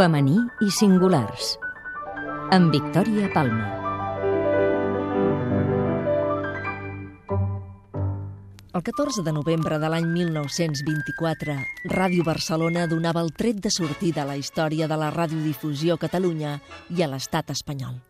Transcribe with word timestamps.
Femení 0.00 0.38
i 0.64 0.70
singulars. 0.72 1.58
Amb 2.56 2.72
Victòria 2.72 3.26
Palma. 3.34 3.66
El 8.72 8.80
14 8.86 9.20
de 9.26 9.34
novembre 9.36 9.76
de 9.82 9.90
l'any 9.92 10.08
1924, 10.14 11.58
Ràdio 11.92 12.24
Barcelona 12.24 12.86
donava 12.88 13.20
el 13.20 13.28
tret 13.36 13.60
de 13.60 13.74
sortida 13.76 14.24
a 14.24 14.30
la 14.30 14.38
història 14.40 14.88
de 14.88 14.96
la 14.96 15.12
radiodifusió 15.12 15.98
a 15.98 16.04
Catalunya 16.08 16.56
i 16.88 17.04
a 17.04 17.12
l'estat 17.12 17.52
espanyol. 17.52 18.00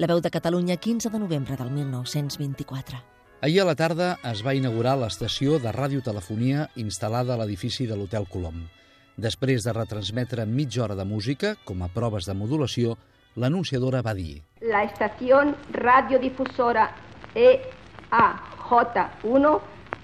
La 0.00 0.08
veu 0.08 0.24
de 0.24 0.32
Catalunya, 0.32 0.80
15 0.80 1.12
de 1.12 1.20
novembre 1.20 1.60
del 1.60 1.68
1924. 1.68 3.04
Ahir 3.44 3.60
a 3.60 3.68
la 3.68 3.76
tarda 3.76 4.14
es 4.24 4.40
va 4.40 4.56
inaugurar 4.56 4.96
l'estació 4.96 5.60
de 5.60 5.76
radiotelefonia 5.82 6.70
instal·lada 6.80 7.36
a 7.36 7.42
l'edifici 7.44 7.84
de 7.84 8.00
l'Hotel 8.00 8.24
Colom. 8.24 8.70
Després 9.20 9.66
de 9.66 9.72
retransmetre 9.76 10.46
mitja 10.48 10.84
hora 10.84 10.94
de 10.96 11.04
música, 11.04 11.56
com 11.68 11.82
a 11.84 11.90
proves 11.92 12.24
de 12.24 12.32
modulació, 12.32 12.96
l'anunciadora 13.36 14.00
va 14.00 14.14
dir 14.16 14.40
La 14.64 14.80
estación 14.84 15.56
radiodifusora 15.72 16.94
EAJ1 17.34 19.60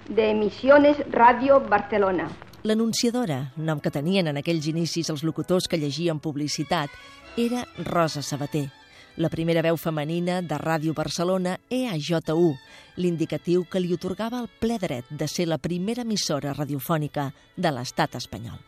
de 0.09 0.29
Emisiones 0.29 0.97
Radio 1.09 1.59
Barcelona. 1.59 2.29
L'anunciadora, 2.63 3.53
nom 3.57 3.79
que 3.81 3.89
tenien 3.89 4.27
en 4.29 4.37
aquells 4.37 4.67
inicis 4.69 5.09
els 5.09 5.23
locutors 5.25 5.67
que 5.67 5.81
llegien 5.81 6.19
publicitat, 6.19 6.89
era 7.37 7.65
Rosa 7.89 8.21
Sabater, 8.21 8.69
la 9.17 9.33
primera 9.33 9.65
veu 9.65 9.77
femenina 9.81 10.45
de 10.45 10.61
Ràdio 10.61 10.93
Barcelona 10.93 11.57
EAJ1, 11.73 12.53
l'indicatiu 13.01 13.65
que 13.65 13.81
li 13.81 13.97
otorgava 13.97 14.45
el 14.45 14.49
ple 14.61 14.77
dret 14.77 15.09
de 15.09 15.25
ser 15.25 15.49
la 15.49 15.57
primera 15.57 16.05
emissora 16.05 16.53
radiofònica 16.53 17.33
de 17.57 17.73
l'estat 17.73 18.13
espanyol. 18.21 18.66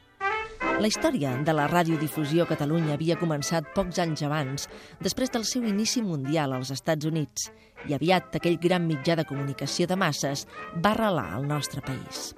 La 0.60 0.88
història 0.88 1.34
de 1.44 1.54
la 1.56 1.68
radiodifusió 1.68 2.44
a 2.44 2.48
Catalunya 2.48 2.94
havia 2.96 3.18
començat 3.20 3.68
pocs 3.76 4.00
anys 4.00 4.24
abans, 4.24 4.68
després 5.04 5.32
del 5.32 5.44
seu 5.48 5.66
inici 5.68 6.04
mundial 6.04 6.54
als 6.56 6.72
Estats 6.76 7.08
Units, 7.08 7.50
i 7.88 7.96
aviat 7.96 8.36
aquell 8.40 8.60
gran 8.60 8.86
mitjà 8.88 9.18
de 9.20 9.26
comunicació 9.28 9.88
de 9.88 9.98
masses 10.00 10.46
va 10.76 10.94
arrelar 10.94 11.34
al 11.36 11.48
nostre 11.48 11.84
país. 11.84 12.34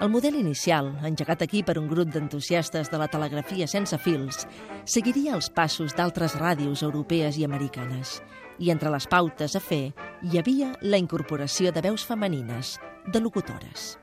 El 0.00 0.10
model 0.10 0.38
inicial, 0.40 0.94
engegat 1.04 1.42
aquí 1.44 1.62
per 1.62 1.76
un 1.78 1.88
grup 1.90 2.10
d'entusiastes 2.10 2.90
de 2.90 2.98
la 2.98 3.08
telegrafia 3.12 3.66
sense 3.68 3.98
fils, 4.00 4.46
seguiria 4.84 5.34
els 5.38 5.50
passos 5.52 5.94
d'altres 5.94 6.38
ràdios 6.40 6.82
europees 6.82 7.38
i 7.38 7.44
americanes. 7.44 8.18
I 8.58 8.74
entre 8.74 8.90
les 8.90 9.06
pautes 9.06 9.56
a 9.56 9.62
fer 9.62 9.92
hi 10.22 10.38
havia 10.40 10.74
la 10.82 10.98
incorporació 10.98 11.70
de 11.70 11.86
veus 11.86 12.06
femenines, 12.08 12.78
de 13.06 13.20
locutores. 13.20 13.98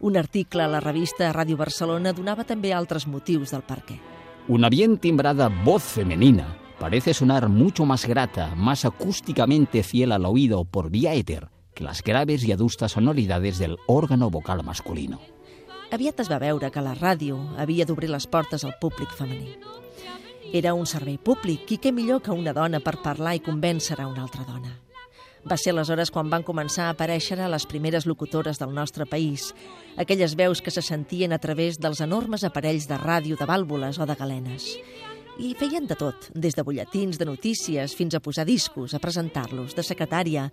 Un 0.00 0.16
article 0.16 0.62
a 0.62 0.68
la 0.70 0.80
revista 0.80 1.32
Ràdio 1.34 1.56
Barcelona 1.58 2.12
donava 2.14 2.44
també 2.46 2.70
altres 2.72 3.08
motius 3.10 3.50
del 3.50 3.64
per 3.66 3.80
què. 3.82 3.98
Una 4.48 4.70
bien 4.70 4.96
timbrada 4.98 5.48
voz 5.64 5.82
femenina 5.82 6.46
parece 6.78 7.12
sonar 7.12 7.48
mucho 7.48 7.84
más 7.84 8.06
grata, 8.06 8.54
más 8.54 8.84
acústicamente 8.84 9.82
fiel 9.82 10.12
al 10.12 10.24
oído 10.24 10.64
por 10.64 10.90
vía 10.90 11.14
éter 11.14 11.48
que 11.74 11.84
las 11.84 12.02
graves 12.02 12.44
y 12.44 12.52
adustas 12.52 12.92
sonoridades 12.92 13.58
del 13.58 13.76
órgano 13.86 14.30
vocal 14.30 14.64
masculino. 14.64 15.20
Aviat 15.90 16.20
es 16.20 16.28
va 16.30 16.38
veure 16.42 16.70
que 16.70 16.82
la 16.82 16.94
ràdio 16.94 17.38
havia 17.56 17.86
d'obrir 17.86 18.10
les 18.10 18.26
portes 18.26 18.64
al 18.64 18.74
públic 18.80 19.14
femení. 19.14 19.54
Era 20.52 20.74
un 20.74 20.86
servei 20.90 21.18
públic 21.18 21.70
i 21.70 21.78
què 21.78 21.92
millor 21.92 22.20
que 22.22 22.34
una 22.34 22.52
dona 22.52 22.80
per 22.80 22.98
parlar 23.02 23.36
i 23.38 23.44
convèncer 23.44 24.00
a 24.00 24.08
una 24.08 24.26
altra 24.26 24.44
dona. 24.44 24.74
Va 25.46 25.56
ser 25.56 25.70
aleshores 25.74 26.10
quan 26.10 26.30
van 26.32 26.42
començar 26.42 26.88
a 26.88 26.94
aparèixer 26.94 27.38
les 27.38 27.66
primeres 27.66 28.06
locutores 28.06 28.58
del 28.58 28.74
nostre 28.74 29.06
país, 29.06 29.52
aquelles 29.96 30.34
veus 30.34 30.62
que 30.62 30.72
se 30.74 30.82
sentien 30.82 31.32
a 31.32 31.38
través 31.38 31.78
dels 31.78 32.00
enormes 32.00 32.44
aparells 32.44 32.88
de 32.88 32.98
ràdio 32.98 33.36
de 33.38 33.46
vàlvules 33.46 33.98
o 33.98 34.06
de 34.06 34.16
galenes. 34.18 34.74
I 35.38 35.54
feien 35.54 35.86
de 35.86 35.94
tot, 35.94 36.32
des 36.34 36.56
de 36.58 36.64
butlletins 36.66 37.18
de 37.18 37.28
notícies 37.28 37.94
fins 37.94 38.16
a 38.16 38.20
posar 38.20 38.44
discos, 38.44 38.94
a 38.94 38.98
presentar-los, 38.98 39.76
de 39.76 39.84
secretària. 39.86 40.48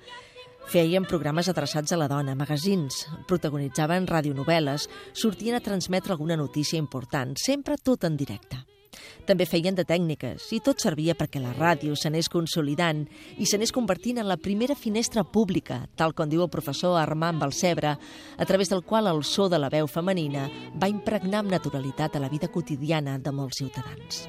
Feien 0.70 1.06
programes 1.10 1.50
adreçats 1.50 1.94
a 1.94 1.98
la 1.98 2.10
dona, 2.10 2.38
magazins, 2.38 3.08
protagonitzaven 3.26 4.06
radionovel·les, 4.06 4.86
sortien 5.14 5.58
a 5.58 5.64
transmetre 5.66 6.14
alguna 6.14 6.38
notícia 6.38 6.78
important, 6.78 7.34
sempre 7.38 7.82
tot 7.82 8.06
en 8.06 8.18
directe. 8.18 8.62
També 9.26 9.48
feien 9.50 9.76
de 9.76 9.86
tècniques 9.88 10.50
i 10.56 10.62
tot 10.64 10.84
servia 10.84 11.16
perquè 11.18 11.42
la 11.42 11.54
ràdio 11.56 11.96
s'anés 11.98 12.30
consolidant 12.30 13.06
i 13.38 13.48
s'anés 13.50 13.74
convertint 13.76 14.22
en 14.22 14.30
la 14.30 14.38
primera 14.38 14.76
finestra 14.76 15.24
pública, 15.24 15.84
tal 15.96 16.14
com 16.14 16.30
diu 16.30 16.46
el 16.46 16.54
professor 16.54 17.00
Armand 17.02 17.42
Balcebre, 17.42 17.98
a 18.38 18.46
través 18.46 18.70
del 18.70 18.84
qual 18.84 19.08
el 19.08 19.24
so 19.24 19.50
de 19.50 19.60
la 19.60 19.70
veu 19.74 19.88
femenina 19.88 20.50
va 20.76 20.92
impregnar 20.92 21.44
amb 21.44 21.56
naturalitat 21.58 22.16
a 22.16 22.24
la 22.24 22.30
vida 22.30 22.52
quotidiana 22.52 23.18
de 23.20 23.34
molts 23.34 23.64
ciutadans. 23.64 24.28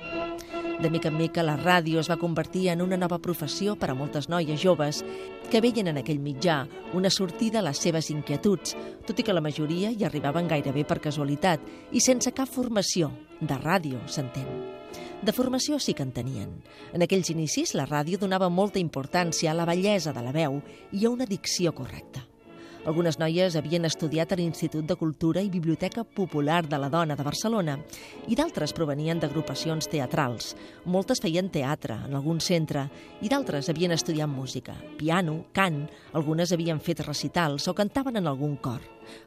De 0.80 0.90
mica 0.90 1.08
en 1.08 1.16
mica, 1.16 1.40
la 1.42 1.56
ràdio 1.56 2.02
es 2.02 2.08
va 2.10 2.18
convertir 2.20 2.66
en 2.68 2.82
una 2.84 2.98
nova 3.00 3.16
professió 3.18 3.78
per 3.80 3.88
a 3.90 3.94
moltes 3.96 4.28
noies 4.28 4.60
joves 4.60 4.98
que 5.48 5.62
veien 5.64 5.88
en 5.88 5.96
aquell 5.96 6.20
mitjà 6.20 6.66
una 6.92 7.08
sortida 7.08 7.62
a 7.62 7.64
les 7.64 7.80
seves 7.80 8.10
inquietuds, 8.12 8.76
tot 9.08 9.16
i 9.16 9.24
que 9.24 9.32
la 9.32 9.40
majoria 9.40 9.88
hi 9.88 10.04
arribaven 10.04 10.50
gairebé 10.52 10.84
per 10.84 11.00
casualitat 11.00 11.64
i 11.96 12.04
sense 12.04 12.34
cap 12.36 12.52
formació, 12.52 13.08
de 13.40 13.56
ràdio, 13.56 14.02
s'entén. 14.04 14.52
De 15.24 15.32
formació 15.32 15.80
sí 15.80 15.96
que 15.96 16.04
en 16.04 16.12
tenien. 16.12 16.52
En 16.92 17.00
aquells 17.00 17.32
inicis, 17.32 17.72
la 17.72 17.88
ràdio 17.88 18.20
donava 18.20 18.52
molta 18.52 18.78
importància 18.78 19.50
a 19.50 19.56
la 19.56 19.64
bellesa 19.64 20.12
de 20.12 20.28
la 20.28 20.36
veu 20.36 20.60
i 20.92 21.06
a 21.06 21.10
una 21.10 21.24
dicció 21.24 21.72
correcta. 21.72 22.26
Algunes 22.86 23.16
noies 23.18 23.56
havien 23.58 23.82
estudiat 23.88 24.30
a 24.30 24.36
l'Institut 24.38 24.86
de 24.86 24.94
Cultura 24.94 25.42
i 25.42 25.48
Biblioteca 25.50 26.04
Popular 26.06 26.60
de 26.70 26.78
la 26.78 26.86
Dona 26.86 27.16
de 27.18 27.24
Barcelona 27.26 27.74
i 28.30 28.38
d'altres 28.38 28.70
provenien 28.76 29.18
d'agrupacions 29.18 29.90
teatrals. 29.90 30.52
Moltes 30.86 31.18
feien 31.24 31.50
teatre 31.50 31.98
en 32.06 32.14
algun 32.14 32.38
centre 32.38 32.86
i 33.26 33.32
d'altres 33.32 33.66
havien 33.72 33.90
estudiat 33.96 34.30
música, 34.30 34.76
piano, 35.00 35.40
cant, 35.52 35.82
algunes 36.14 36.54
havien 36.54 36.78
fet 36.78 37.02
recitals 37.02 37.66
o 37.66 37.74
cantaven 37.74 38.22
en 38.22 38.30
algun 38.30 38.54
cor. 38.62 38.84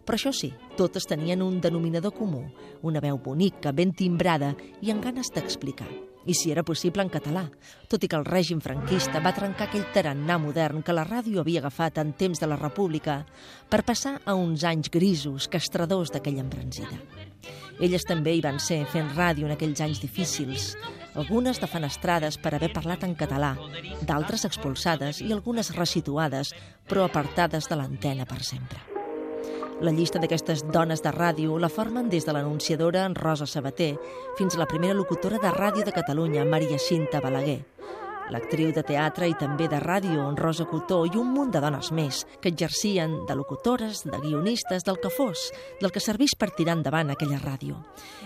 Però 0.08 0.16
això 0.16 0.32
sí, 0.32 0.54
totes 0.80 1.08
tenien 1.12 1.44
un 1.44 1.60
denominador 1.60 2.16
comú, 2.16 2.46
una 2.82 3.04
veu 3.04 3.20
bonica, 3.20 3.76
ben 3.76 3.92
timbrada 3.92 4.54
i 4.80 4.96
amb 4.96 5.04
ganes 5.04 5.36
d'explicar 5.36 6.09
i 6.26 6.34
si 6.36 6.52
era 6.52 6.64
possible 6.64 7.04
en 7.04 7.10
català, 7.10 7.46
tot 7.88 8.04
i 8.04 8.10
que 8.10 8.18
el 8.20 8.28
règim 8.28 8.60
franquista 8.62 9.22
va 9.24 9.34
trencar 9.36 9.70
aquell 9.70 9.88
tarannà 9.94 10.38
modern 10.42 10.84
que 10.84 10.96
la 10.96 11.06
ràdio 11.08 11.42
havia 11.42 11.64
agafat 11.64 12.02
en 12.04 12.14
temps 12.14 12.42
de 12.42 12.50
la 12.50 12.60
República 12.60 13.24
per 13.70 13.86
passar 13.88 14.20
a 14.26 14.36
uns 14.36 14.66
anys 14.68 14.92
grisos, 14.92 15.48
castradors 15.48 16.12
d'aquella 16.12 16.44
embranzida. 16.46 17.00
Elles 17.80 18.04
també 18.04 18.34
hi 18.36 18.44
van 18.44 18.60
ser 18.60 18.82
fent 18.92 19.14
ràdio 19.16 19.48
en 19.48 19.56
aquells 19.56 19.80
anys 19.82 20.04
difícils, 20.04 20.74
algunes 21.16 21.62
defenestrades 21.64 22.38
per 22.38 22.54
haver 22.56 22.74
parlat 22.76 23.08
en 23.08 23.16
català, 23.16 23.56
d'altres 24.04 24.46
expulsades 24.46 25.24
i 25.24 25.32
algunes 25.32 25.74
resituades, 25.76 26.54
però 26.86 27.08
apartades 27.08 27.72
de 27.72 27.80
l'antena 27.80 28.28
per 28.28 28.44
sempre. 28.44 28.99
La 29.80 29.94
llista 29.96 30.20
d'aquestes 30.20 30.66
dones 30.76 31.00
de 31.00 31.12
ràdio 31.16 31.56
la 31.56 31.70
formen 31.72 32.10
des 32.12 32.26
de 32.28 32.34
l'anunciadora 32.36 33.06
Rosa 33.16 33.46
Sabater 33.48 33.94
fins 34.36 34.56
a 34.56 34.60
la 34.60 34.66
primera 34.68 34.94
locutora 34.94 35.38
de 35.40 35.52
ràdio 35.56 35.86
de 35.88 35.94
Catalunya, 35.96 36.44
Maria 36.44 36.76
Cinta 36.78 37.22
Balaguer. 37.24 37.62
L'actriu 38.30 38.74
de 38.76 38.84
teatre 38.84 39.30
i 39.32 39.38
també 39.40 39.70
de 39.72 39.80
ràdio, 39.80 40.26
Rosa 40.36 40.66
Cotó, 40.68 41.06
i 41.08 41.16
un 41.16 41.32
munt 41.32 41.54
de 41.56 41.62
dones 41.64 41.94
més 41.96 42.26
que 42.42 42.52
exercien 42.52 43.16
de 43.26 43.38
locutores, 43.40 44.04
de 44.04 44.20
guionistes, 44.20 44.84
del 44.84 45.00
que 45.00 45.14
fos, 45.16 45.48
del 45.80 45.96
que 45.96 46.04
servís 46.04 46.36
per 46.36 46.52
tirar 46.52 46.76
endavant 46.76 47.16
aquella 47.16 47.40
ràdio. 47.40 47.80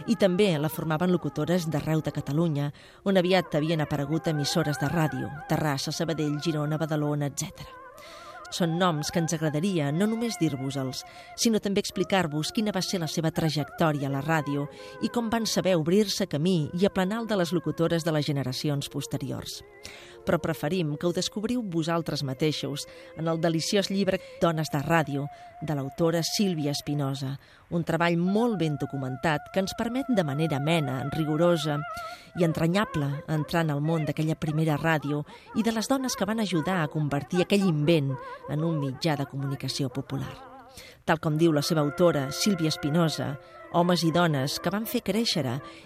I 0.08 0.18
també 0.18 0.50
la 0.58 0.74
formaven 0.74 1.14
locutores 1.14 1.70
d'arreu 1.70 2.02
de 2.02 2.18
Catalunya, 2.18 2.74
on 3.06 3.22
aviat 3.22 3.54
havien 3.54 3.86
aparegut 3.86 4.34
emissores 4.34 4.82
de 4.82 4.90
ràdio, 4.90 5.30
Terrassa, 5.48 5.94
Sabadell, 5.94 6.42
Girona, 6.42 6.82
Badalona, 6.82 7.30
etc. 7.30 7.83
Són 8.54 8.76
noms 8.78 9.10
que 9.10 9.18
ens 9.18 9.34
agradaria 9.34 9.88
no 9.92 10.06
només 10.06 10.38
dir-vos-els, 10.38 11.00
sinó 11.42 11.58
també 11.64 11.82
explicar-vos 11.82 12.52
quina 12.54 12.74
va 12.76 12.84
ser 12.86 13.00
la 13.02 13.10
seva 13.10 13.32
trajectòria 13.34 14.12
a 14.12 14.14
la 14.14 14.22
ràdio 14.22 14.68
i 15.02 15.10
com 15.10 15.32
van 15.34 15.48
saber 15.50 15.74
obrir-se 15.80 16.30
camí 16.30 16.70
i 16.78 16.86
aplanar 16.86 17.24
el 17.24 17.30
de 17.32 17.40
les 17.42 17.54
locutores 17.58 18.06
de 18.06 18.14
les 18.14 18.28
generacions 18.30 18.92
posteriors 18.94 19.64
però 20.26 20.40
preferim 20.42 20.96
que 20.98 21.08
ho 21.08 21.14
descobriu 21.16 21.62
vosaltres 21.62 22.24
mateixos 22.24 22.88
en 23.18 23.28
el 23.28 23.42
deliciós 23.42 23.90
llibre 23.92 24.20
Dones 24.42 24.72
de 24.74 24.82
Ràdio, 24.84 25.28
de 25.62 25.76
l'autora 25.76 26.24
Sílvia 26.24 26.72
Espinosa, 26.72 27.38
un 27.72 27.84
treball 27.88 28.18
molt 28.20 28.58
ben 28.60 28.78
documentat 28.82 29.52
que 29.54 29.64
ens 29.64 29.76
permet 29.78 30.10
de 30.10 30.24
manera 30.28 30.60
amena, 30.60 31.02
rigorosa 31.14 31.80
i 32.40 32.46
entranyable 32.46 33.10
entrar 33.28 33.64
en 33.64 33.74
el 33.76 33.82
món 33.82 34.06
d'aquella 34.06 34.40
primera 34.40 34.78
ràdio 34.78 35.24
i 35.56 35.64
de 35.64 35.74
les 35.76 35.90
dones 35.90 36.16
que 36.16 36.28
van 36.30 36.44
ajudar 36.44 36.82
a 36.82 36.90
convertir 36.92 37.44
aquell 37.44 37.68
invent 37.68 38.14
en 38.50 38.64
un 38.64 38.80
mitjà 38.82 39.18
de 39.18 39.30
comunicació 39.30 39.90
popular. 39.90 40.34
Tal 41.04 41.20
com 41.20 41.36
diu 41.38 41.52
la 41.52 41.62
seva 41.62 41.84
autora, 41.84 42.30
Sílvia 42.32 42.72
Espinosa, 42.72 43.34
homes 43.74 44.04
i 44.06 44.12
dones 44.14 44.60
que 44.64 44.72
van 44.74 44.86
fer 44.90 45.04
créixer 45.06 45.44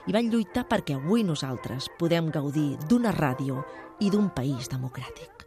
i 0.08 0.16
van 0.16 0.30
lluitar 0.32 0.68
perquè 0.70 0.98
avui 1.00 1.24
nosaltres 1.24 1.90
podem 2.00 2.30
gaudir 2.32 2.78
d'una 2.88 3.12
ràdio 3.16 3.64
i 4.00 4.12
d'un 4.14 4.30
país 4.30 4.70
democràtic. 4.70 5.46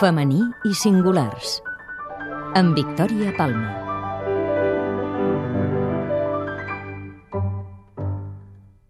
Femení 0.00 0.40
i 0.66 0.74
singulars 0.74 1.60
amb 2.58 2.76
Victòria 2.76 3.32
Palma. 3.36 3.81